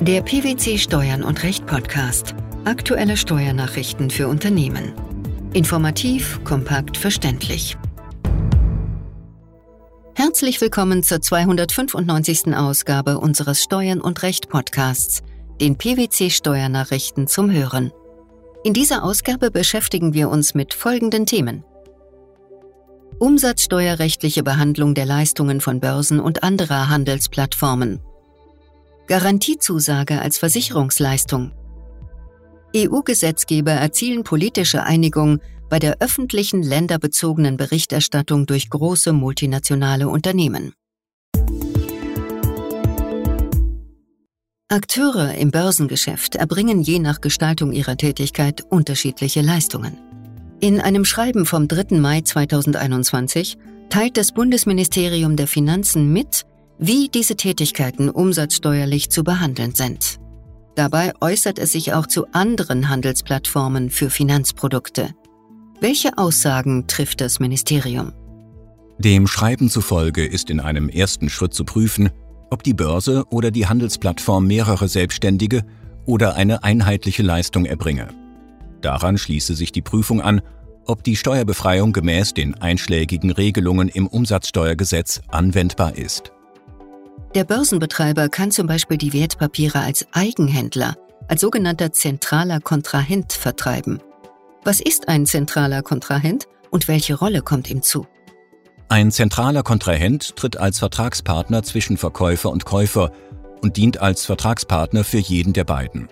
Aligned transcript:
Der 0.00 0.22
PwC 0.22 0.78
Steuern 0.78 1.24
und 1.24 1.42
Recht 1.42 1.66
Podcast. 1.66 2.36
Aktuelle 2.64 3.16
Steuernachrichten 3.16 4.10
für 4.10 4.28
Unternehmen. 4.28 4.92
Informativ, 5.54 6.38
kompakt, 6.44 6.96
verständlich. 6.96 7.76
Herzlich 10.14 10.60
willkommen 10.60 11.02
zur 11.02 11.20
295. 11.20 12.54
Ausgabe 12.54 13.18
unseres 13.18 13.60
Steuern 13.64 14.00
und 14.00 14.22
Recht 14.22 14.48
Podcasts, 14.48 15.24
den 15.60 15.76
PwC 15.76 16.30
Steuernachrichten 16.30 17.26
zum 17.26 17.50
Hören. 17.50 17.90
In 18.62 18.74
dieser 18.74 19.02
Ausgabe 19.02 19.50
beschäftigen 19.50 20.14
wir 20.14 20.28
uns 20.28 20.54
mit 20.54 20.74
folgenden 20.74 21.26
Themen. 21.26 21.64
Umsatzsteuerrechtliche 23.18 24.44
Behandlung 24.44 24.94
der 24.94 25.06
Leistungen 25.06 25.60
von 25.60 25.80
Börsen 25.80 26.20
und 26.20 26.44
anderer 26.44 26.88
Handelsplattformen. 26.88 27.98
Garantiezusage 29.08 30.20
als 30.20 30.36
Versicherungsleistung. 30.36 31.52
EU-Gesetzgeber 32.76 33.72
erzielen 33.72 34.22
politische 34.22 34.82
Einigung 34.82 35.40
bei 35.70 35.78
der 35.78 35.96
öffentlichen 36.00 36.62
länderbezogenen 36.62 37.56
Berichterstattung 37.56 38.44
durch 38.44 38.68
große 38.68 39.14
multinationale 39.14 40.08
Unternehmen. 40.08 40.74
Akteure 44.68 45.34
im 45.36 45.50
Börsengeschäft 45.50 46.34
erbringen 46.34 46.82
je 46.82 46.98
nach 46.98 47.22
Gestaltung 47.22 47.72
ihrer 47.72 47.96
Tätigkeit 47.96 48.60
unterschiedliche 48.68 49.40
Leistungen. 49.40 49.96
In 50.60 50.82
einem 50.82 51.06
Schreiben 51.06 51.46
vom 51.46 51.66
3. 51.66 51.96
Mai 51.98 52.20
2021 52.20 53.56
teilt 53.88 54.18
das 54.18 54.32
Bundesministerium 54.32 55.36
der 55.36 55.46
Finanzen 55.46 56.12
mit, 56.12 56.44
wie 56.78 57.08
diese 57.08 57.36
Tätigkeiten 57.36 58.08
umsatzsteuerlich 58.08 59.10
zu 59.10 59.24
behandeln 59.24 59.74
sind. 59.74 60.18
Dabei 60.74 61.12
äußert 61.20 61.58
es 61.58 61.72
sich 61.72 61.92
auch 61.92 62.06
zu 62.06 62.26
anderen 62.32 62.88
Handelsplattformen 62.88 63.90
für 63.90 64.10
Finanzprodukte. 64.10 65.10
Welche 65.80 66.16
Aussagen 66.18 66.86
trifft 66.86 67.20
das 67.20 67.40
Ministerium? 67.40 68.12
Dem 68.98 69.26
Schreiben 69.26 69.70
zufolge 69.70 70.24
ist 70.24 70.50
in 70.50 70.60
einem 70.60 70.88
ersten 70.88 71.28
Schritt 71.30 71.54
zu 71.54 71.64
prüfen, 71.64 72.10
ob 72.50 72.62
die 72.62 72.74
Börse 72.74 73.24
oder 73.30 73.50
die 73.50 73.66
Handelsplattform 73.66 74.46
mehrere 74.46 74.88
Selbstständige 74.88 75.64
oder 76.06 76.36
eine 76.36 76.64
einheitliche 76.64 77.22
Leistung 77.22 77.64
erbringe. 77.64 78.08
Daran 78.80 79.18
schließe 79.18 79.54
sich 79.54 79.72
die 79.72 79.82
Prüfung 79.82 80.20
an, 80.20 80.40
ob 80.86 81.04
die 81.04 81.16
Steuerbefreiung 81.16 81.92
gemäß 81.92 82.34
den 82.34 82.54
einschlägigen 82.54 83.30
Regelungen 83.30 83.88
im 83.88 84.06
Umsatzsteuergesetz 84.06 85.20
anwendbar 85.28 85.96
ist. 85.96 86.32
Der 87.34 87.44
Börsenbetreiber 87.44 88.30
kann 88.30 88.50
zum 88.50 88.66
Beispiel 88.66 88.96
die 88.96 89.12
Wertpapiere 89.12 89.80
als 89.80 90.06
Eigenhändler, 90.12 90.96
als 91.28 91.42
sogenannter 91.42 91.92
zentraler 91.92 92.60
Kontrahent 92.60 93.34
vertreiben. 93.34 94.00
Was 94.64 94.80
ist 94.80 95.08
ein 95.08 95.26
zentraler 95.26 95.82
Kontrahent 95.82 96.46
und 96.70 96.88
welche 96.88 97.14
Rolle 97.14 97.42
kommt 97.42 97.70
ihm 97.70 97.82
zu? 97.82 98.06
Ein 98.88 99.12
zentraler 99.12 99.62
Kontrahent 99.62 100.36
tritt 100.36 100.56
als 100.56 100.78
Vertragspartner 100.78 101.62
zwischen 101.62 101.98
Verkäufer 101.98 102.50
und 102.50 102.64
Käufer 102.64 103.12
und 103.60 103.76
dient 103.76 104.00
als 104.00 104.24
Vertragspartner 104.24 105.04
für 105.04 105.18
jeden 105.18 105.52
der 105.52 105.64
beiden. 105.64 106.08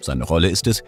Seine 0.00 0.24
Rolle 0.24 0.48
ist 0.48 0.66
es, 0.66 0.82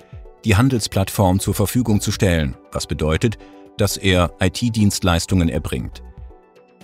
die 0.47 0.57
Handelsplattform 0.57 1.41
zur 1.41 1.55
Verfügung 1.55 2.01
zu 2.01 2.11
stellen, 2.13 2.57
was 2.73 2.87
bedeutet, 2.87 3.37
dass 3.77 3.99
er 3.99 4.33
IT-Dienstleistungen 4.41 5.51
erbringt. 5.51 6.03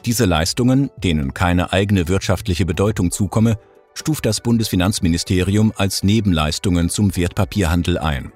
Diese 0.06 0.27
Leistungen, 0.27 0.91
denen 0.98 1.33
keine 1.33 1.72
eigene 1.72 2.08
wirtschaftliche 2.08 2.66
Bedeutung 2.66 3.10
zukomme, 3.10 3.58
stuft 3.94 4.27
das 4.27 4.41
Bundesfinanzministerium 4.41 5.72
als 5.77 6.02
Nebenleistungen 6.02 6.91
zum 6.91 7.16
Wertpapierhandel 7.16 7.96
ein. 7.96 8.33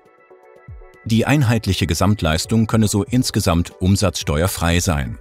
Die 1.04 1.26
einheitliche 1.26 1.86
Gesamtleistung 1.86 2.66
könne 2.66 2.88
so 2.88 3.02
insgesamt 3.02 3.72
umsatzsteuerfrei 3.80 4.80
sein. 4.80 5.18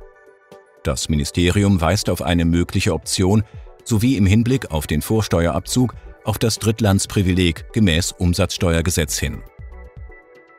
Das 0.84 1.10
Ministerium 1.10 1.82
weist 1.82 2.10
auf 2.10 2.22
eine 2.22 2.46
mögliche 2.46 2.94
Option 2.94 3.44
sowie 3.84 4.16
im 4.16 4.26
Hinblick 4.26 4.72
auf 4.72 4.88
den 4.88 5.02
Vorsteuerabzug 5.02 5.96
auf 6.24 6.38
das 6.38 6.60
Drittlandsprivileg 6.60 7.74
gemäß 7.74 8.14
Umsatzsteuergesetz 8.18 9.18
hin. 9.18 9.42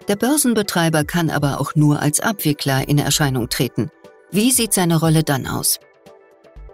Der 0.08 0.16
Börsenbetreiber 0.16 1.04
kann 1.04 1.28
aber 1.28 1.60
auch 1.60 1.74
nur 1.74 2.00
als 2.00 2.20
Abwickler 2.20 2.88
in 2.88 2.98
Erscheinung 2.98 3.50
treten. 3.50 3.90
Wie 4.30 4.50
sieht 4.50 4.74
seine 4.74 5.00
Rolle 5.00 5.24
dann 5.24 5.46
aus? 5.46 5.80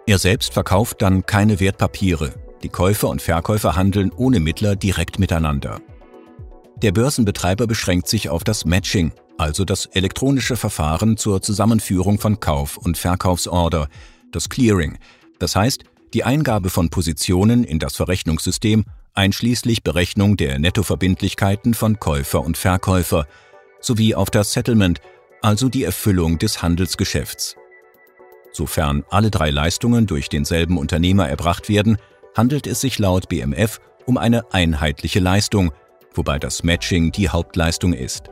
Er 0.05 0.19
selbst 0.19 0.53
verkauft 0.53 1.01
dann 1.01 1.25
keine 1.25 1.59
Wertpapiere. 1.59 2.33
Die 2.63 2.69
Käufer 2.69 3.07
und 3.07 3.21
Verkäufer 3.21 3.75
handeln 3.75 4.11
ohne 4.11 4.39
Mittler 4.41 4.75
direkt 4.75 5.19
miteinander. 5.19 5.79
Der 6.81 6.91
Börsenbetreiber 6.91 7.65
beschränkt 7.65 8.09
sich 8.09 8.29
auf 8.29 8.43
das 8.43 8.65
Matching, 8.65 9.13
also 9.37 9.63
das 9.63 9.85
elektronische 9.85 10.57
Verfahren 10.57 11.15
zur 11.15 11.41
Zusammenführung 11.41 12.19
von 12.19 12.41
Kauf- 12.41 12.77
und 12.77 12.97
Verkaufsorder, 12.97 13.87
das 14.31 14.49
Clearing, 14.49 14.97
das 15.39 15.55
heißt 15.55 15.83
die 16.13 16.23
Eingabe 16.23 16.69
von 16.69 16.89
Positionen 16.89 17.63
in 17.63 17.79
das 17.79 17.95
Verrechnungssystem 17.95 18.85
einschließlich 19.13 19.83
Berechnung 19.83 20.35
der 20.37 20.59
Nettoverbindlichkeiten 20.59 21.73
von 21.73 21.99
Käufer 21.99 22.41
und 22.41 22.57
Verkäufer, 22.57 23.27
sowie 23.79 24.15
auf 24.15 24.29
das 24.29 24.51
Settlement, 24.51 24.99
also 25.45 25.69
die 25.69 25.83
Erfüllung 25.83 26.39
des 26.39 26.63
Handelsgeschäfts. 26.63 27.55
Sofern 28.51 29.03
alle 29.11 29.29
drei 29.29 29.51
Leistungen 29.51 30.07
durch 30.07 30.27
denselben 30.27 30.79
Unternehmer 30.79 31.29
erbracht 31.29 31.69
werden, 31.69 31.97
handelt 32.35 32.65
es 32.65 32.81
sich 32.81 32.97
laut 32.97 33.29
BMF 33.29 33.79
um 34.07 34.17
eine 34.17 34.51
einheitliche 34.53 35.19
Leistung, 35.19 35.71
wobei 36.15 36.39
das 36.39 36.63
Matching 36.63 37.11
die 37.11 37.29
Hauptleistung 37.29 37.93
ist. 37.93 38.31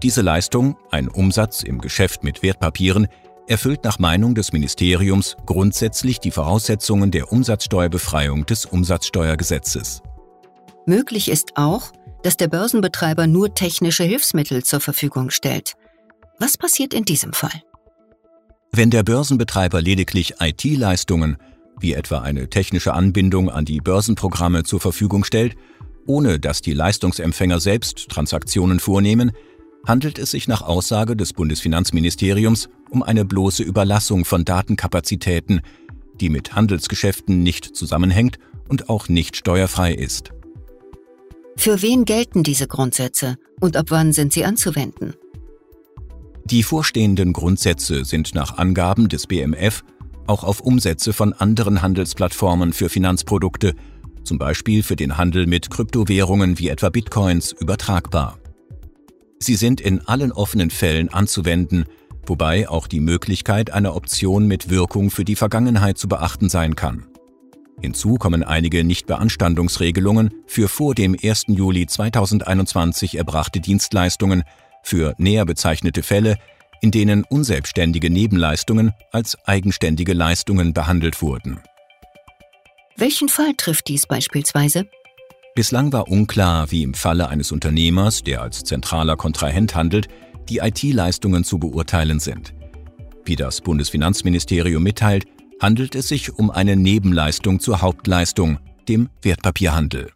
Diese 0.00 0.22
Leistung, 0.22 0.76
ein 0.92 1.08
Umsatz 1.08 1.64
im 1.64 1.80
Geschäft 1.80 2.22
mit 2.22 2.40
Wertpapieren, 2.44 3.08
erfüllt 3.48 3.82
nach 3.82 3.98
Meinung 3.98 4.36
des 4.36 4.52
Ministeriums 4.52 5.36
grundsätzlich 5.44 6.20
die 6.20 6.30
Voraussetzungen 6.30 7.10
der 7.10 7.32
Umsatzsteuerbefreiung 7.32 8.46
des 8.46 8.64
Umsatzsteuergesetzes. 8.64 10.02
Möglich 10.86 11.30
ist 11.30 11.56
auch, 11.56 11.90
dass 12.22 12.36
der 12.36 12.46
Börsenbetreiber 12.46 13.26
nur 13.26 13.54
technische 13.54 14.04
Hilfsmittel 14.04 14.62
zur 14.62 14.80
Verfügung 14.80 15.30
stellt. 15.30 15.74
Was 16.38 16.56
passiert 16.56 16.94
in 16.94 17.04
diesem 17.04 17.32
Fall? 17.32 17.62
Wenn 18.70 18.90
der 18.90 19.02
Börsenbetreiber 19.02 19.82
lediglich 19.82 20.34
IT-Leistungen, 20.40 21.36
wie 21.80 21.94
etwa 21.94 22.20
eine 22.20 22.48
technische 22.48 22.94
Anbindung 22.94 23.50
an 23.50 23.64
die 23.64 23.80
Börsenprogramme 23.80 24.64
zur 24.64 24.80
Verfügung 24.80 25.24
stellt, 25.24 25.56
ohne 26.06 26.38
dass 26.38 26.62
die 26.62 26.74
Leistungsempfänger 26.74 27.60
selbst 27.60 28.08
Transaktionen 28.08 28.80
vornehmen, 28.80 29.32
handelt 29.86 30.18
es 30.18 30.30
sich 30.30 30.48
nach 30.48 30.62
Aussage 30.62 31.16
des 31.16 31.32
Bundesfinanzministeriums 31.32 32.68
um 32.90 33.02
eine 33.02 33.24
bloße 33.24 33.62
Überlassung 33.62 34.24
von 34.24 34.44
Datenkapazitäten, 34.44 35.60
die 36.20 36.28
mit 36.28 36.54
Handelsgeschäften 36.54 37.42
nicht 37.42 37.76
zusammenhängt 37.76 38.38
und 38.68 38.88
auch 38.88 39.08
nicht 39.08 39.36
steuerfrei 39.36 39.94
ist. 39.94 40.30
Für 41.56 41.82
wen 41.82 42.04
gelten 42.04 42.42
diese 42.42 42.68
Grundsätze 42.68 43.36
und 43.60 43.76
ab 43.76 43.86
wann 43.88 44.12
sind 44.12 44.32
sie 44.32 44.44
anzuwenden? 44.44 45.14
Die 46.50 46.62
vorstehenden 46.62 47.34
Grundsätze 47.34 48.06
sind 48.06 48.34
nach 48.34 48.56
Angaben 48.56 49.10
des 49.10 49.26
BMF 49.26 49.84
auch 50.26 50.44
auf 50.44 50.60
Umsätze 50.60 51.12
von 51.12 51.34
anderen 51.34 51.82
Handelsplattformen 51.82 52.72
für 52.72 52.88
Finanzprodukte, 52.88 53.74
zum 54.24 54.38
Beispiel 54.38 54.82
für 54.82 54.96
den 54.96 55.18
Handel 55.18 55.46
mit 55.46 55.68
Kryptowährungen 55.68 56.58
wie 56.58 56.68
etwa 56.68 56.88
Bitcoins, 56.88 57.52
übertragbar. 57.52 58.38
Sie 59.38 59.56
sind 59.56 59.82
in 59.82 60.00
allen 60.08 60.32
offenen 60.32 60.70
Fällen 60.70 61.10
anzuwenden, 61.10 61.84
wobei 62.24 62.66
auch 62.66 62.86
die 62.86 63.00
Möglichkeit 63.00 63.70
einer 63.70 63.94
Option 63.94 64.46
mit 64.46 64.70
Wirkung 64.70 65.10
für 65.10 65.26
die 65.26 65.36
Vergangenheit 65.36 65.98
zu 65.98 66.08
beachten 66.08 66.48
sein 66.48 66.74
kann. 66.76 67.08
Hinzu 67.82 68.14
kommen 68.14 68.42
einige 68.42 68.84
Nichtbeanstandungsregelungen 68.84 70.32
für 70.46 70.68
vor 70.68 70.94
dem 70.94 71.14
1. 71.22 71.44
Juli 71.48 71.86
2021 71.86 73.18
erbrachte 73.18 73.60
Dienstleistungen, 73.60 74.44
für 74.82 75.14
näher 75.18 75.44
bezeichnete 75.44 76.02
Fälle, 76.02 76.36
in 76.80 76.90
denen 76.90 77.24
unselbstständige 77.24 78.10
Nebenleistungen 78.10 78.92
als 79.12 79.36
eigenständige 79.46 80.12
Leistungen 80.12 80.72
behandelt 80.72 81.22
wurden. 81.22 81.60
Welchen 82.96 83.28
Fall 83.28 83.54
trifft 83.56 83.88
dies 83.88 84.06
beispielsweise? 84.06 84.86
Bislang 85.54 85.92
war 85.92 86.08
unklar, 86.08 86.70
wie 86.70 86.82
im 86.82 86.94
Falle 86.94 87.28
eines 87.28 87.52
Unternehmers, 87.52 88.22
der 88.22 88.42
als 88.42 88.64
zentraler 88.64 89.16
Kontrahent 89.16 89.74
handelt, 89.74 90.08
die 90.48 90.58
IT-Leistungen 90.58 91.44
zu 91.44 91.58
beurteilen 91.58 92.20
sind. 92.20 92.54
Wie 93.24 93.36
das 93.36 93.60
Bundesfinanzministerium 93.60 94.82
mitteilt, 94.82 95.26
handelt 95.60 95.94
es 95.94 96.08
sich 96.08 96.32
um 96.34 96.50
eine 96.50 96.76
Nebenleistung 96.76 97.60
zur 97.60 97.82
Hauptleistung, 97.82 98.58
dem 98.88 99.10
Wertpapierhandel. 99.22 100.10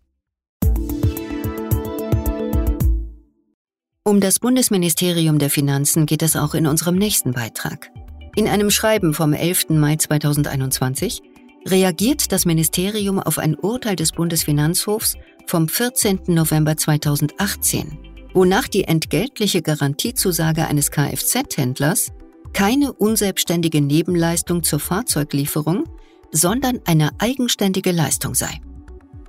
Um 4.04 4.20
das 4.20 4.40
Bundesministerium 4.40 5.38
der 5.38 5.48
Finanzen 5.48 6.06
geht 6.06 6.22
es 6.22 6.34
auch 6.34 6.54
in 6.54 6.66
unserem 6.66 6.96
nächsten 6.96 7.30
Beitrag. 7.30 7.92
In 8.34 8.48
einem 8.48 8.68
Schreiben 8.72 9.14
vom 9.14 9.32
11. 9.32 9.68
Mai 9.68 9.94
2021 9.94 11.22
reagiert 11.68 12.32
das 12.32 12.44
Ministerium 12.44 13.20
auf 13.20 13.38
ein 13.38 13.54
Urteil 13.54 13.94
des 13.94 14.10
Bundesfinanzhofs 14.10 15.14
vom 15.46 15.68
14. 15.68 16.18
November 16.26 16.76
2018, 16.76 17.96
wonach 18.34 18.66
die 18.66 18.82
entgeltliche 18.84 19.62
Garantiezusage 19.62 20.66
eines 20.66 20.90
Kfz-Händlers 20.90 22.10
keine 22.52 22.92
unselbstständige 22.92 23.80
Nebenleistung 23.80 24.64
zur 24.64 24.80
Fahrzeuglieferung, 24.80 25.84
sondern 26.32 26.80
eine 26.86 27.10
eigenständige 27.18 27.92
Leistung 27.92 28.34
sei. 28.34 28.60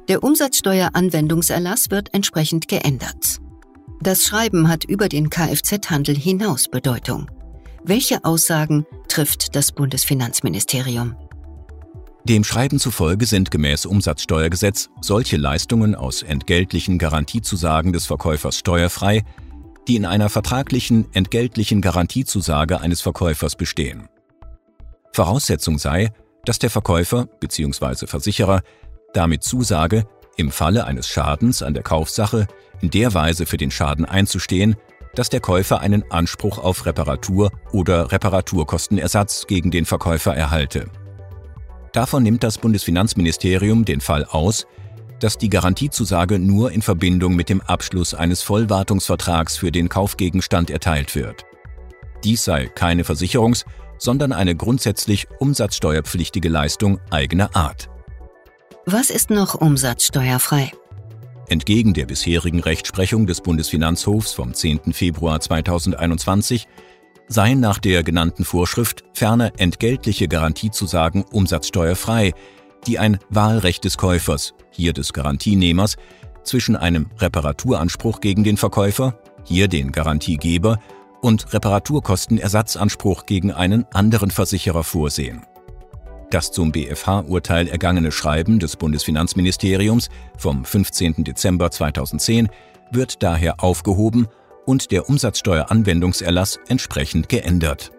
Der 0.08 0.24
Umsatzsteueranwendungserlass 0.24 1.92
wird 1.92 2.12
entsprechend 2.12 2.68
geändert. 2.68 3.40
Das 4.04 4.24
Schreiben 4.24 4.68
hat 4.68 4.84
über 4.84 5.08
den 5.08 5.30
Kfz-Handel 5.30 6.18
hinaus 6.18 6.68
Bedeutung. 6.68 7.32
Welche 7.86 8.26
Aussagen 8.26 8.86
trifft 9.08 9.56
das 9.56 9.72
Bundesfinanzministerium? 9.72 11.16
Dem 12.26 12.44
Schreiben 12.44 12.80
zufolge 12.80 13.26
sind 13.26 13.50
gemäß 13.50 13.86
Umsatzsteuergesetz 13.86 14.90
solche 15.00 15.38
Leistungen 15.38 15.96
aus 15.96 16.22
entgeltlichen 16.22 16.98
Garantiezusagen 16.98 17.94
des 17.94 18.06
Verkäufers 18.06 18.58
steuerfrei, 18.58 19.24
die 19.88 19.96
in 19.96 20.06
einer 20.06 20.28
vertraglichen 20.28 21.08
entgeltlichen 21.14 21.80
Garantiezusage 21.80 22.82
eines 22.82 23.00
Verkäufers 23.00 23.56
bestehen. 23.56 24.10
Voraussetzung 25.14 25.80
sei, 25.80 26.12
dass 26.44 26.60
der 26.60 26.70
Verkäufer 26.70 27.28
bzw. 27.40 28.06
Versicherer 28.08 28.64
damit 29.14 29.44
zusage, 29.44 30.06
im 30.36 30.52
Falle 30.52 30.84
eines 30.84 31.08
Schadens 31.08 31.62
an 31.62 31.74
der 31.74 31.84
Kaufsache 31.84 32.48
in 32.84 32.90
der 32.90 33.14
Weise 33.14 33.46
für 33.46 33.58
den 33.58 33.72
Schaden 33.72 34.06
einzustehen, 34.06 34.76
dass 35.16 35.30
der 35.30 35.40
Käufer 35.40 35.80
einen 35.80 36.04
Anspruch 36.12 36.58
auf 36.58 36.86
Reparatur 36.86 37.52
oder 37.72 38.12
Reparaturkostenersatz 38.12 39.48
gegen 39.48 39.72
den 39.72 39.86
Verkäufer 39.86 40.36
erhalte. 40.36 40.88
Davon 41.94 42.24
nimmt 42.24 42.44
das 42.44 42.58
Bundesfinanzministerium 42.58 43.86
den 43.86 44.02
Fall 44.02 44.26
aus, 44.26 44.68
dass 45.20 45.38
die 45.38 45.50
Garantiezusage 45.50 46.40
nur 46.40 46.72
in 46.72 46.82
Verbindung 46.82 47.36
mit 47.36 47.48
dem 47.48 47.62
Abschluss 47.62 48.14
eines 48.14 48.42
Vollwartungsvertrags 48.42 49.56
für 49.56 49.72
den 49.72 49.88
Kaufgegenstand 49.88 50.70
erteilt 50.70 51.16
wird. 51.16 51.46
Dies 52.24 52.44
sei 52.44 52.66
keine 52.66 53.04
Versicherungs-, 53.04 53.66
sondern 53.98 54.34
eine 54.34 54.56
grundsätzlich 54.56 55.28
umsatzsteuerpflichtige 55.40 56.50
Leistung 56.50 57.00
eigener 57.10 57.56
Art. 57.56 57.90
Was 58.86 59.10
ist 59.10 59.30
noch 59.30 59.56
umsatzsteuerfrei? 59.56 60.72
Entgegen 61.50 61.94
der 61.94 62.06
bisherigen 62.06 62.60
Rechtsprechung 62.60 63.28
des 63.28 63.42
Bundesfinanzhofs 63.42 64.34
vom 64.34 64.54
10. 64.54 64.94
Februar 64.94 65.40
2021 65.40 66.68
seien 67.28 67.60
nach 67.60 67.80
der 67.80 68.04
genannten 68.04 68.46
Vorschrift 68.46 69.04
ferner 69.14 69.52
entgeltliche 69.58 70.28
Garantiezusagen 70.28 71.24
umsatzsteuerfrei, 71.32 72.34
die 72.88 73.00
ein 73.00 73.20
Wahlrecht 73.30 73.86
des 73.86 73.98
Käufers, 73.98 74.54
hier 74.72 74.94
des 74.94 75.14
Garantienehmers, 75.14 75.96
zwischen 76.44 76.76
einem 76.76 77.08
Reparaturanspruch 77.20 78.20
gegen 78.20 78.44
den 78.44 78.58
Verkäufer, 78.58 79.20
hier 79.46 79.68
den 79.68 79.92
Garantiegeber, 79.92 80.80
und 81.22 81.54
Reparaturkostenersatzanspruch 81.54 83.26
gegen 83.26 83.52
einen 83.52 83.86
anderen 83.94 84.30
Versicherer 84.30 84.84
vorsehen. 84.84 85.46
Das 86.34 86.52
zum 86.52 86.72
BFH-Urteil 86.72 87.68
ergangene 87.68 88.12
Schreiben 88.12 88.58
des 88.58 88.76
Bundesfinanzministeriums 88.76 90.10
vom 90.36 90.66
15. 90.66 91.24
Dezember 91.24 91.70
2010 91.70 92.50
wird 92.90 93.22
daher 93.22 93.64
aufgehoben 93.64 94.28
und 94.66 94.90
der 94.90 95.08
Umsatzsteueranwendungserlass 95.10 96.60
entsprechend 96.70 97.30
geändert. 97.30 97.92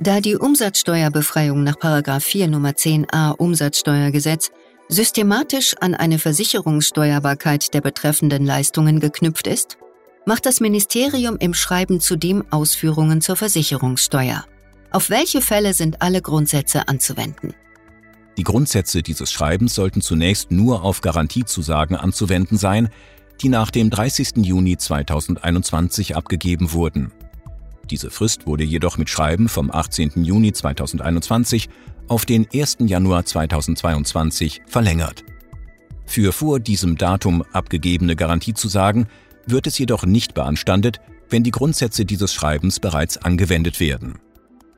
Da 0.00 0.22
die 0.22 0.36
Umsatzsteuerbefreiung 0.36 1.62
nach 1.62 1.76
4 2.22 2.48
Nummer 2.48 2.70
10a 2.70 3.36
Umsatzsteuergesetz 3.36 4.50
systematisch 4.88 5.74
an 5.78 5.94
eine 5.94 6.18
Versicherungssteuerbarkeit 6.18 7.74
der 7.74 7.82
betreffenden 7.82 8.46
Leistungen 8.46 8.98
geknüpft 8.98 9.46
ist, 9.46 9.76
macht 10.24 10.46
das 10.46 10.60
Ministerium 10.60 11.36
im 11.36 11.52
Schreiben 11.52 12.00
zudem 12.00 12.44
Ausführungen 12.50 13.20
zur 13.20 13.36
Versicherungssteuer. 13.36 14.46
Auf 14.92 15.08
welche 15.08 15.40
Fälle 15.40 15.72
sind 15.72 16.02
alle 16.02 16.20
Grundsätze 16.20 16.86
anzuwenden? 16.86 17.54
Die 18.36 18.44
Grundsätze 18.44 19.02
dieses 19.02 19.32
Schreibens 19.32 19.74
sollten 19.74 20.02
zunächst 20.02 20.50
nur 20.50 20.82
auf 20.82 21.00
Garantiezusagen 21.00 21.96
anzuwenden 21.96 22.58
sein, 22.58 22.90
die 23.40 23.48
nach 23.48 23.70
dem 23.70 23.88
30. 23.88 24.36
Juni 24.36 24.76
2021 24.76 26.14
abgegeben 26.14 26.72
wurden. 26.72 27.10
Diese 27.90 28.10
Frist 28.10 28.46
wurde 28.46 28.64
jedoch 28.64 28.98
mit 28.98 29.08
Schreiben 29.08 29.48
vom 29.48 29.70
18. 29.70 30.24
Juni 30.24 30.52
2021 30.52 31.70
auf 32.08 32.26
den 32.26 32.46
1. 32.52 32.78
Januar 32.80 33.24
2022 33.24 34.60
verlängert. 34.66 35.24
Für 36.04 36.32
vor 36.32 36.60
diesem 36.60 36.98
Datum 36.98 37.42
abgegebene 37.52 38.14
Garantiezusagen 38.14 39.06
wird 39.46 39.66
es 39.66 39.78
jedoch 39.78 40.04
nicht 40.04 40.34
beanstandet, 40.34 41.00
wenn 41.30 41.42
die 41.42 41.50
Grundsätze 41.50 42.04
dieses 42.04 42.34
Schreibens 42.34 42.78
bereits 42.78 43.16
angewendet 43.16 43.80
werden. 43.80 44.18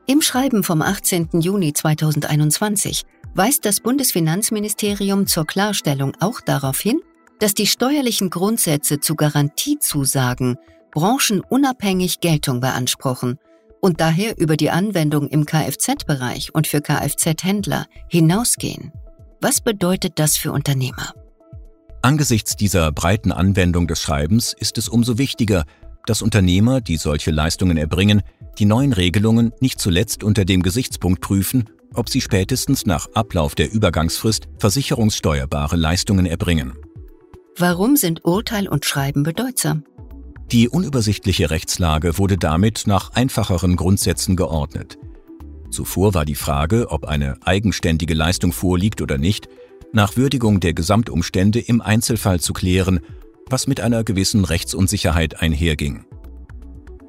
Im 0.07 0.21
Schreiben 0.21 0.63
vom 0.63 0.83
18. 0.83 1.41
Juni 1.41 1.73
2021 1.73 3.05
weist 3.33 3.65
das 3.65 3.79
Bundesfinanzministerium 3.79 5.25
zur 5.25 5.47
Klarstellung 5.47 6.13
auch 6.19 6.41
darauf 6.41 6.79
hin, 6.79 7.01
dass 7.39 7.55
die 7.55 7.65
steuerlichen 7.65 8.29
Grundsätze 8.29 8.99
zu 8.99 9.15
Garantiezusagen 9.15 10.57
branchenunabhängig 10.91 12.19
Geltung 12.19 12.59
beanspruchen 12.59 13.39
und 13.81 13.99
daher 13.99 14.37
über 14.37 14.57
die 14.57 14.69
Anwendung 14.69 15.27
im 15.27 15.47
Kfz-Bereich 15.47 16.53
und 16.53 16.67
für 16.67 16.81
Kfz-Händler 16.81 17.87
hinausgehen. 18.07 18.91
Was 19.41 19.59
bedeutet 19.59 20.19
das 20.19 20.37
für 20.37 20.51
Unternehmer? 20.51 21.13
Angesichts 22.03 22.55
dieser 22.55 22.91
breiten 22.91 23.31
Anwendung 23.31 23.87
des 23.87 23.99
Schreibens 24.03 24.53
ist 24.53 24.77
es 24.77 24.87
umso 24.87 25.17
wichtiger, 25.17 25.65
dass 26.05 26.21
Unternehmer, 26.21 26.81
die 26.81 26.97
solche 26.97 27.31
Leistungen 27.31 27.77
erbringen, 27.77 28.21
die 28.57 28.65
neuen 28.65 28.93
Regelungen 28.93 29.51
nicht 29.59 29.79
zuletzt 29.79 30.23
unter 30.23 30.45
dem 30.45 30.61
Gesichtspunkt 30.61 31.21
prüfen, 31.21 31.69
ob 31.93 32.09
sie 32.09 32.21
spätestens 32.21 32.85
nach 32.85 33.07
Ablauf 33.13 33.55
der 33.55 33.71
Übergangsfrist 33.71 34.47
versicherungssteuerbare 34.59 35.75
Leistungen 35.75 36.25
erbringen. 36.25 36.73
Warum 37.57 37.95
sind 37.95 38.25
Urteil 38.25 38.67
und 38.67 38.85
Schreiben 38.85 39.23
bedeutsam? 39.23 39.83
Die 40.51 40.69
unübersichtliche 40.69 41.49
Rechtslage 41.49 42.17
wurde 42.17 42.37
damit 42.37 42.83
nach 42.85 43.13
einfacheren 43.13 43.75
Grundsätzen 43.75 44.35
geordnet. 44.35 44.97
Zuvor 45.71 46.13
war 46.13 46.25
die 46.25 46.35
Frage, 46.35 46.87
ob 46.89 47.05
eine 47.05 47.37
eigenständige 47.43 48.13
Leistung 48.13 48.51
vorliegt 48.51 49.01
oder 49.01 49.17
nicht, 49.17 49.49
nach 49.91 50.17
Würdigung 50.17 50.59
der 50.59 50.73
Gesamtumstände 50.73 51.59
im 51.59 51.81
Einzelfall 51.81 52.39
zu 52.39 52.53
klären, 52.53 52.99
was 53.49 53.67
mit 53.67 53.79
einer 53.79 54.03
gewissen 54.03 54.45
Rechtsunsicherheit 54.45 55.41
einherging. 55.41 56.05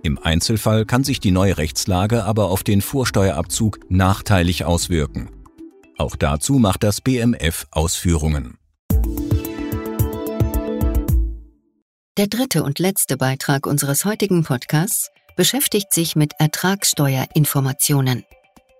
Im 0.02 0.18
Einzelfall 0.18 0.84
kann 0.84 1.02
sich 1.02 1.18
die 1.18 1.32
neue 1.32 1.58
Rechtslage 1.58 2.24
aber 2.24 2.50
auf 2.50 2.62
den 2.62 2.80
Vorsteuerabzug 2.80 3.80
nachteilig 3.88 4.64
auswirken. 4.64 5.30
Auch 5.98 6.14
dazu 6.14 6.54
macht 6.54 6.82
das 6.82 7.00
BMF 7.00 7.66
Ausführungen. 7.70 8.58
Der 12.18 12.28
dritte 12.28 12.62
und 12.62 12.78
letzte 12.78 13.16
Beitrag 13.16 13.66
unseres 13.66 14.04
heutigen 14.04 14.44
Podcasts 14.44 15.10
beschäftigt 15.36 15.92
sich 15.92 16.16
mit 16.16 16.32
Ertragssteuerinformationen. 16.38 18.24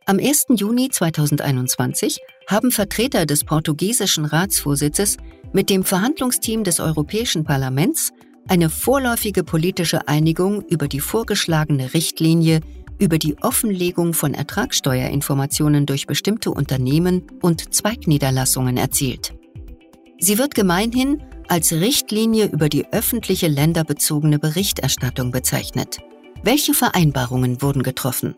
Am 0.09 0.21
1. 0.21 0.47
Juni 0.51 0.89
2021 0.89 2.21
haben 2.47 2.71
Vertreter 2.71 3.27
des 3.27 3.43
portugiesischen 3.43 4.25
Ratsvorsitzes 4.25 5.17
mit 5.53 5.69
dem 5.69 5.83
Verhandlungsteam 5.83 6.63
des 6.63 6.79
Europäischen 6.79 7.43
Parlaments 7.43 8.13
eine 8.47 8.71
vorläufige 8.71 9.43
politische 9.43 10.07
Einigung 10.07 10.63
über 10.63 10.87
die 10.87 11.01
vorgeschlagene 11.01 11.93
Richtlinie 11.93 12.61
über 13.01 13.19
die 13.19 13.37
Offenlegung 13.43 14.15
von 14.15 14.33
Ertragssteuerinformationen 14.33 15.87
durch 15.87 16.07
bestimmte 16.07 16.53
Unternehmen 16.53 17.27
und 17.43 17.75
Zweigniederlassungen 17.75 18.77
erzielt. 18.77 19.35
Sie 20.21 20.39
wird 20.39 20.55
gemeinhin 20.55 21.21
als 21.49 21.73
Richtlinie 21.73 22.47
über 22.47 22.69
die 22.69 22.87
öffentliche 22.93 23.49
länderbezogene 23.49 24.39
Berichterstattung 24.39 25.33
bezeichnet. 25.33 25.99
Welche 26.45 26.75
Vereinbarungen 26.75 27.61
wurden 27.61 27.83
getroffen? 27.83 28.37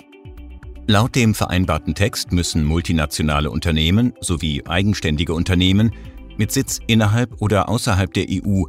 Laut 0.90 1.14
dem 1.14 1.34
vereinbarten 1.34 1.94
Text 1.94 2.32
müssen 2.32 2.64
multinationale 2.64 3.50
Unternehmen 3.50 4.14
sowie 4.20 4.62
eigenständige 4.66 5.34
Unternehmen 5.34 5.92
mit 6.38 6.50
Sitz 6.50 6.80
innerhalb 6.86 7.42
oder 7.42 7.68
außerhalb 7.68 8.12
der 8.12 8.26
EU 8.30 8.64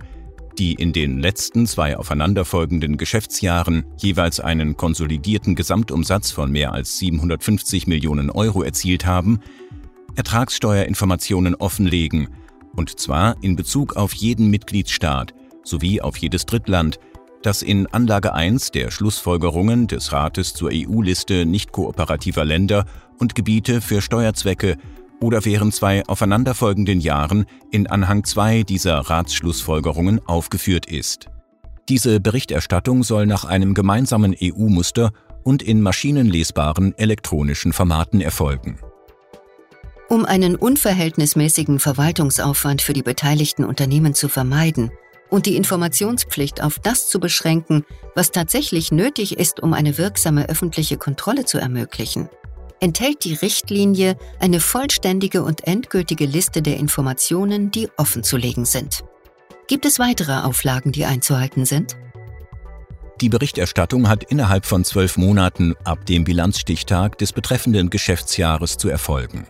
die 0.59 0.73
in 0.73 0.91
den 0.91 1.19
letzten 1.19 1.65
zwei 1.65 1.95
aufeinanderfolgenden 1.95 2.97
Geschäftsjahren 2.97 3.85
jeweils 3.97 4.41
einen 4.41 4.75
konsolidierten 4.75 5.55
Gesamtumsatz 5.55 6.31
von 6.31 6.51
mehr 6.51 6.73
als 6.73 6.99
750 6.99 7.87
Millionen 7.87 8.29
Euro 8.29 8.61
erzielt 8.63 9.05
haben, 9.05 9.39
Ertragssteuerinformationen 10.17 11.55
offenlegen, 11.55 12.27
und 12.75 12.99
zwar 12.99 13.41
in 13.41 13.55
Bezug 13.55 13.95
auf 13.95 14.11
jeden 14.13 14.49
Mitgliedsstaat 14.49 15.33
sowie 15.63 16.01
auf 16.01 16.17
jedes 16.17 16.45
Drittland, 16.45 16.99
das 17.41 17.61
in 17.61 17.87
Anlage 17.87 18.33
1 18.33 18.71
der 18.71 18.91
Schlussfolgerungen 18.91 19.87
des 19.87 20.11
Rates 20.11 20.53
zur 20.53 20.71
EU-Liste 20.73 21.45
nicht 21.45 21.71
kooperativer 21.71 22.45
Länder 22.45 22.85
und 23.17 23.35
Gebiete 23.35 23.81
für 23.81 24.01
Steuerzwecke 24.01 24.77
oder 25.21 25.43
während 25.45 25.73
zwei 25.73 26.05
aufeinanderfolgenden 26.05 26.99
Jahren 26.99 27.45
in 27.71 27.87
Anhang 27.87 28.23
2 28.23 28.63
dieser 28.63 28.99
Ratsschlussfolgerungen 28.99 30.21
aufgeführt 30.27 30.85
ist. 30.85 31.27
Diese 31.89 32.19
Berichterstattung 32.19 33.03
soll 33.03 33.25
nach 33.25 33.45
einem 33.45 33.73
gemeinsamen 33.73 34.35
EU-Muster 34.41 35.11
und 35.43 35.63
in 35.63 35.81
maschinenlesbaren 35.81 36.97
elektronischen 36.97 37.73
Formaten 37.73 38.21
erfolgen. 38.21 38.79
Um 40.07 40.25
einen 40.25 40.55
unverhältnismäßigen 40.55 41.79
Verwaltungsaufwand 41.79 42.81
für 42.81 42.93
die 42.93 43.03
beteiligten 43.03 43.63
Unternehmen 43.63 44.13
zu 44.13 44.27
vermeiden 44.27 44.91
und 45.29 45.45
die 45.45 45.55
Informationspflicht 45.55 46.61
auf 46.61 46.79
das 46.79 47.07
zu 47.07 47.19
beschränken, 47.19 47.85
was 48.15 48.31
tatsächlich 48.31 48.91
nötig 48.91 49.37
ist, 49.37 49.59
um 49.61 49.73
eine 49.73 49.97
wirksame 49.97 50.49
öffentliche 50.49 50.97
Kontrolle 50.97 51.45
zu 51.45 51.57
ermöglichen, 51.57 52.29
enthält 52.79 53.23
die 53.25 53.33
Richtlinie 53.33 54.17
eine 54.39 54.59
vollständige 54.59 55.43
und 55.43 55.67
endgültige 55.67 56.25
Liste 56.25 56.61
der 56.61 56.77
Informationen, 56.77 57.71
die 57.71 57.89
offenzulegen 57.97 58.65
sind. 58.65 59.03
Gibt 59.67 59.85
es 59.85 59.99
weitere 59.99 60.41
Auflagen, 60.41 60.91
die 60.91 61.05
einzuhalten 61.05 61.65
sind? 61.65 61.95
Die 63.21 63.29
Berichterstattung 63.29 64.07
hat 64.07 64.23
innerhalb 64.23 64.65
von 64.65 64.85
zwölf 64.85 65.17
Monaten 65.17 65.75
ab 65.83 66.05
dem 66.05 66.23
Bilanzstichtag 66.23 67.17
des 67.17 67.33
betreffenden 67.33 67.89
Geschäftsjahres 67.89 68.77
zu 68.77 68.87
erfolgen. 68.87 69.45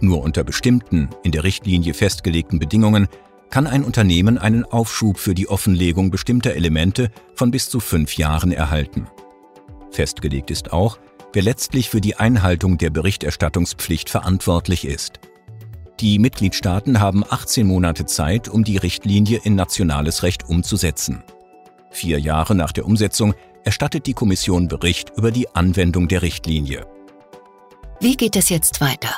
Nur 0.00 0.22
unter 0.22 0.44
bestimmten, 0.44 1.10
in 1.24 1.32
der 1.32 1.44
Richtlinie 1.44 1.94
festgelegten 1.94 2.58
Bedingungen 2.58 3.08
kann 3.50 3.66
ein 3.66 3.84
Unternehmen 3.84 4.38
einen 4.38 4.64
Aufschub 4.64 5.18
für 5.18 5.34
die 5.34 5.48
Offenlegung 5.48 6.10
bestimmter 6.10 6.54
Elemente 6.54 7.10
von 7.34 7.50
bis 7.50 7.68
zu 7.68 7.80
fünf 7.80 8.16
Jahren 8.16 8.52
erhalten. 8.52 9.08
Festgelegt 9.90 10.50
ist 10.50 10.72
auch, 10.72 10.98
wer 11.32 11.42
letztlich 11.42 11.90
für 11.90 12.00
die 12.00 12.16
Einhaltung 12.16 12.78
der 12.78 12.90
Berichterstattungspflicht 12.90 14.08
verantwortlich 14.08 14.84
ist. 14.84 15.20
Die 16.00 16.18
Mitgliedstaaten 16.18 17.00
haben 17.00 17.24
18 17.28 17.66
Monate 17.66 18.06
Zeit, 18.06 18.48
um 18.48 18.64
die 18.64 18.78
Richtlinie 18.78 19.40
in 19.44 19.54
nationales 19.54 20.22
Recht 20.22 20.48
umzusetzen. 20.48 21.22
Vier 21.90 22.18
Jahre 22.18 22.54
nach 22.54 22.72
der 22.72 22.86
Umsetzung 22.86 23.34
erstattet 23.64 24.06
die 24.06 24.14
Kommission 24.14 24.68
Bericht 24.68 25.12
über 25.16 25.30
die 25.30 25.54
Anwendung 25.54 26.08
der 26.08 26.22
Richtlinie. 26.22 26.86
Wie 28.00 28.16
geht 28.16 28.36
es 28.36 28.48
jetzt 28.48 28.80
weiter? 28.80 29.16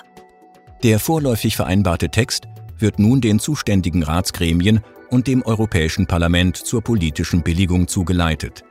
Der 0.82 0.98
vorläufig 0.98 1.54
vereinbarte 1.54 2.08
Text 2.08 2.48
wird 2.82 2.98
nun 2.98 3.20
den 3.20 3.38
zuständigen 3.38 4.02
Ratsgremien 4.02 4.80
und 5.08 5.26
dem 5.26 5.42
Europäischen 5.42 6.06
Parlament 6.06 6.56
zur 6.56 6.82
politischen 6.82 7.42
Billigung 7.42 7.88
zugeleitet. 7.88 8.64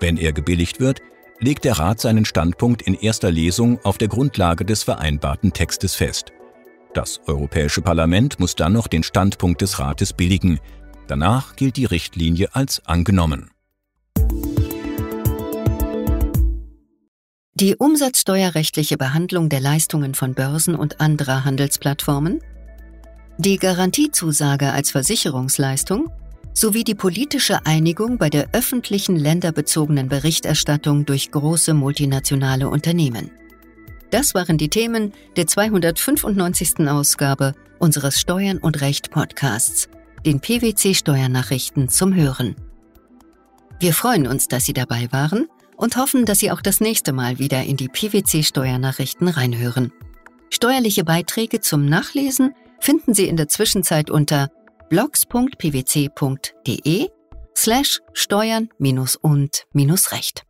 Wenn 0.00 0.16
er 0.16 0.32
gebilligt 0.32 0.80
wird, 0.80 1.00
legt 1.40 1.64
der 1.64 1.78
Rat 1.78 2.00
seinen 2.00 2.24
Standpunkt 2.24 2.82
in 2.82 2.94
erster 2.94 3.30
Lesung 3.30 3.78
auf 3.84 3.98
der 3.98 4.08
Grundlage 4.08 4.64
des 4.64 4.82
vereinbarten 4.82 5.52
Textes 5.52 5.94
fest. 5.94 6.32
Das 6.94 7.20
Europäische 7.26 7.82
Parlament 7.82 8.38
muss 8.38 8.54
dann 8.54 8.74
noch 8.74 8.86
den 8.86 9.02
Standpunkt 9.02 9.60
des 9.60 9.78
Rates 9.78 10.12
billigen. 10.12 10.60
Danach 11.08 11.56
gilt 11.56 11.76
die 11.76 11.86
Richtlinie 11.86 12.54
als 12.54 12.84
angenommen. 12.86 13.50
Die 17.54 17.76
umsatzsteuerrechtliche 17.76 18.96
Behandlung 18.96 19.48
der 19.48 19.60
Leistungen 19.60 20.14
von 20.14 20.34
Börsen 20.34 20.74
und 20.74 21.00
anderer 21.00 21.44
Handelsplattformen 21.44 22.40
die 23.42 23.58
Garantiezusage 23.58 24.72
als 24.72 24.92
Versicherungsleistung 24.92 26.10
sowie 26.54 26.84
die 26.84 26.94
politische 26.94 27.66
Einigung 27.66 28.16
bei 28.16 28.30
der 28.30 28.50
öffentlichen 28.52 29.16
länderbezogenen 29.16 30.08
Berichterstattung 30.08 31.06
durch 31.06 31.30
große 31.30 31.74
multinationale 31.74 32.68
Unternehmen. 32.68 33.30
Das 34.10 34.34
waren 34.34 34.58
die 34.58 34.68
Themen 34.68 35.12
der 35.36 35.46
295. 35.46 36.88
Ausgabe 36.88 37.54
unseres 37.78 38.20
Steuern 38.20 38.58
und 38.58 38.80
Recht 38.80 39.10
Podcasts, 39.10 39.88
den 40.24 40.38
PwC 40.40 40.94
Steuernachrichten 40.94 41.88
zum 41.88 42.14
Hören. 42.14 42.54
Wir 43.80 43.92
freuen 43.92 44.28
uns, 44.28 44.46
dass 44.46 44.66
Sie 44.66 44.74
dabei 44.74 45.08
waren 45.10 45.48
und 45.76 45.96
hoffen, 45.96 46.26
dass 46.26 46.38
Sie 46.38 46.52
auch 46.52 46.60
das 46.60 46.80
nächste 46.80 47.12
Mal 47.12 47.40
wieder 47.40 47.64
in 47.64 47.76
die 47.76 47.88
PwC 47.88 48.44
Steuernachrichten 48.44 49.26
reinhören. 49.26 49.92
Steuerliche 50.50 51.02
Beiträge 51.02 51.60
zum 51.60 51.86
Nachlesen 51.86 52.54
finden 52.82 53.14
Sie 53.14 53.28
in 53.28 53.36
der 53.36 53.46
Zwischenzeit 53.48 54.10
unter 54.10 54.50
blogs.pwc.de 54.88 57.08
slash 57.56 58.00
steuern 58.12 58.68
und 59.16 59.66
recht. 60.12 60.44